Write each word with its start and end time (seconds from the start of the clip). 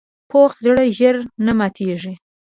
پوخ 0.29 0.51
زړه 0.65 0.83
ژر 0.97 1.15
نه 1.45 1.53
ماتیږي 1.57 2.13